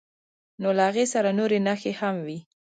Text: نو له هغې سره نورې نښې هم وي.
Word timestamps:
نو 0.61 0.69
له 0.77 0.83
هغې 0.89 1.05
سره 1.13 1.29
نورې 1.39 1.59
نښې 1.65 1.91
هم 1.99 2.15
وي. 2.25 2.39